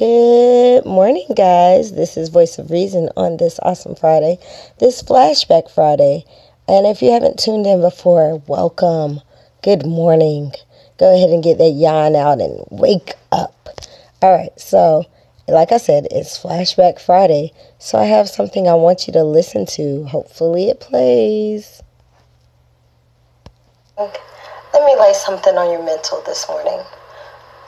[0.00, 1.92] Good morning, guys.
[1.92, 4.38] This is Voice of Reason on this awesome Friday,
[4.78, 6.24] this Flashback Friday.
[6.66, 9.20] And if you haven't tuned in before, welcome.
[9.62, 10.52] Good morning.
[10.98, 13.68] Go ahead and get that yawn out and wake up.
[14.22, 15.04] All right, so
[15.46, 19.66] like I said, it's Flashback Friday, so I have something I want you to listen
[19.66, 20.04] to.
[20.04, 21.82] Hopefully, it plays.
[23.98, 24.16] Let
[24.74, 26.80] me lay something on your mental this morning.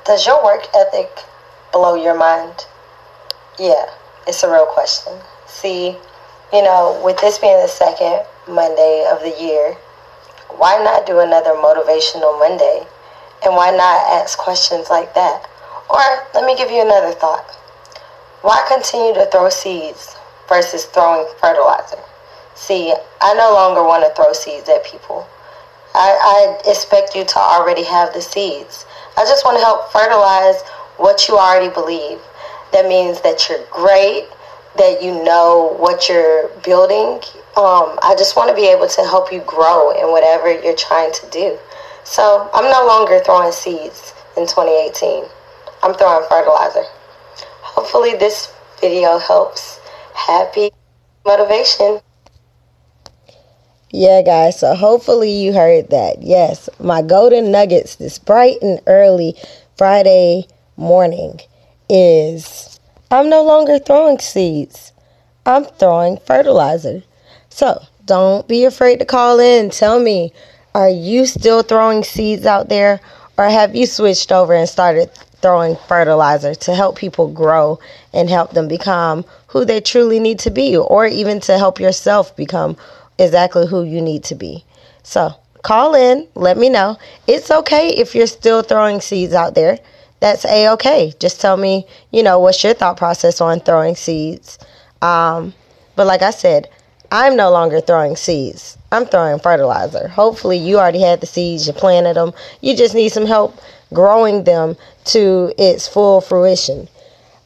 [0.07, 1.11] Does your work ethic
[1.73, 2.67] blow your mind?
[3.59, 3.87] Yeah,
[4.27, 5.15] it's a real question.
[5.47, 5.97] See,
[6.53, 9.75] you know, with this being the second Monday of the year,
[10.57, 12.87] why not do another motivational Monday?
[13.45, 15.49] And why not ask questions like that?
[15.91, 16.01] Or
[16.35, 17.51] let me give you another thought.
[18.43, 20.17] Why continue to throw seeds
[20.49, 21.99] versus throwing fertilizer?
[22.55, 25.27] See, I no longer want to throw seeds at people.
[25.95, 28.87] I, I expect you to already have the seeds.
[29.17, 30.63] I just want to help fertilize
[31.03, 32.21] what you already believe.
[32.73, 34.29] That means that you're great,
[34.79, 37.21] that you know what you're building.
[37.59, 41.13] Um, I just want to be able to help you grow in whatever you're trying
[41.13, 41.59] to do.
[42.05, 45.25] So I'm no longer throwing seeds in 2018.
[45.83, 46.85] I'm throwing fertilizer.
[47.61, 49.81] Hopefully this video helps.
[50.15, 50.71] Happy
[51.27, 52.01] motivation.
[53.91, 54.59] Yeah, guys.
[54.59, 56.23] So hopefully you heard that.
[56.23, 59.35] Yes, my golden nuggets this bright and early
[59.77, 61.41] Friday morning
[61.89, 64.93] is I'm no longer throwing seeds.
[65.45, 67.03] I'm throwing fertilizer.
[67.51, 70.33] So don't be afraid to call in tell me
[70.75, 73.01] are you still throwing seeds out there
[73.37, 75.11] or have you switched over and started
[75.43, 77.79] throwing fertilizer to help people grow
[78.13, 82.35] and help them become who they truly need to be or even to help yourself
[82.37, 82.77] become
[83.19, 84.65] exactly who you need to be.
[85.03, 86.97] So, call in, let me know.
[87.27, 89.79] It's okay if you're still throwing seeds out there
[90.23, 91.13] that's a okay.
[91.19, 94.57] Just tell me, you know, what's your thought process on throwing seeds.
[95.03, 95.53] Um,
[95.97, 96.71] but like I said,
[97.11, 98.79] I'm no longer throwing seeds.
[98.93, 100.07] I'm throwing fertilizer.
[100.07, 102.33] Hopefully, you already had the seeds, you planted them.
[102.61, 103.59] You just need some help
[103.93, 106.87] growing them to its full fruition.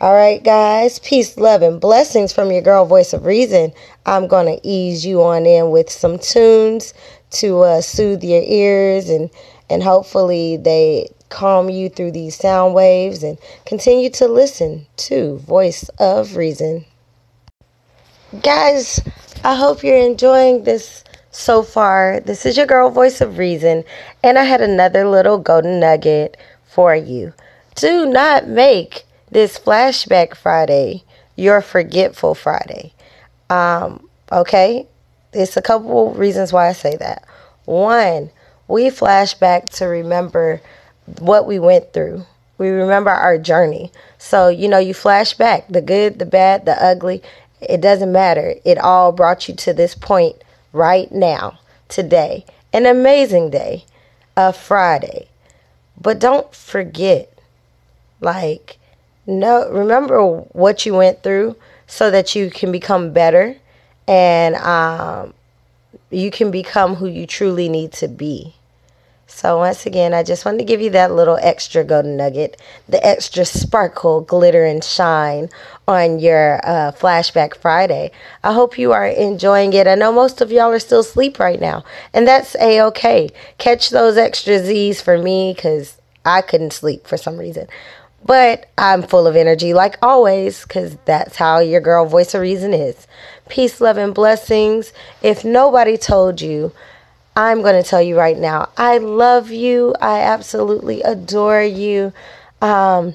[0.02, 0.98] All right, guys.
[0.98, 3.72] Peace, love, and blessings from your girl, Voice of Reason.
[4.04, 6.92] I'm going to ease you on in with some tunes
[7.30, 9.30] to uh, soothe your ears and
[9.68, 15.88] and hopefully they calm you through these sound waves and continue to listen to Voice
[15.98, 16.84] of Reason.
[18.42, 19.00] Guys,
[19.44, 22.20] I hope you're enjoying this so far.
[22.20, 23.84] This is your girl, Voice of Reason,
[24.22, 26.36] and I had another little golden nugget
[26.66, 27.32] for you.
[27.74, 31.04] Do not make this Flashback Friday
[31.36, 32.92] your Forgetful Friday.
[33.50, 34.88] Um, okay?
[35.32, 37.24] It's a couple reasons why I say that.
[37.66, 38.30] One,
[38.68, 40.60] we flash back to remember
[41.18, 42.24] what we went through.
[42.58, 43.92] We remember our journey.
[44.18, 47.22] So, you know, you flash back the good, the bad, the ugly.
[47.60, 48.54] It doesn't matter.
[48.64, 50.36] It all brought you to this point
[50.72, 51.58] right now,
[51.88, 52.44] today.
[52.72, 53.84] An amazing day,
[54.36, 55.28] a Friday.
[56.00, 57.32] But don't forget,
[58.20, 58.78] like,
[59.26, 61.56] no, remember what you went through
[61.86, 63.56] so that you can become better
[64.06, 65.34] and um,
[66.10, 68.54] you can become who you truly need to be.
[69.28, 73.04] So, once again, I just wanted to give you that little extra golden nugget, the
[73.04, 75.50] extra sparkle, glitter, and shine
[75.88, 78.12] on your uh, Flashback Friday.
[78.44, 79.88] I hope you are enjoying it.
[79.88, 81.84] I know most of y'all are still asleep right now,
[82.14, 83.30] and that's a okay.
[83.58, 87.66] Catch those extra Z's for me because I couldn't sleep for some reason.
[88.24, 92.72] But I'm full of energy like always because that's how your girl Voice of Reason
[92.72, 93.06] is.
[93.48, 94.92] Peace, love, and blessings.
[95.20, 96.72] If nobody told you,
[97.36, 99.94] I'm going to tell you right now, I love you.
[100.00, 102.14] I absolutely adore you.
[102.62, 103.14] Um,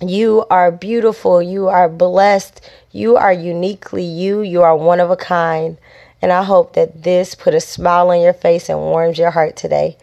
[0.00, 1.40] you are beautiful.
[1.40, 2.68] You are blessed.
[2.90, 4.40] You are uniquely you.
[4.42, 5.78] You are one of a kind.
[6.20, 9.54] And I hope that this put a smile on your face and warms your heart
[9.54, 9.96] today.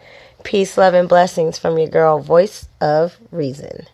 [0.44, 3.86] Peace, love, and blessings from your girl, Voice of Reason.